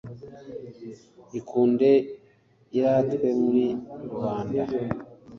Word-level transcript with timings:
Ikunde 1.39 1.89
iratwe 2.77 3.27
muri 3.41 3.65
rubanda 4.09 4.61